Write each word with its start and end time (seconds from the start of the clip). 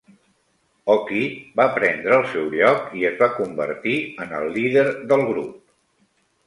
Ohki 0.93 1.19
va 1.61 1.67
prendre 1.75 2.17
el 2.21 2.25
seu 2.31 2.47
lloc 2.55 2.89
i 3.03 3.07
es 3.13 3.21
va 3.23 3.31
convertir 3.37 3.97
en 4.27 4.35
el 4.41 4.53
líder 4.59 4.89
del 5.13 5.27
grup. 5.31 5.67